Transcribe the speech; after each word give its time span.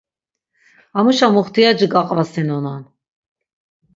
Amuşa 0.99 1.27
muxtiyaci 1.35 1.85
gaqvasinonan. 1.93 2.83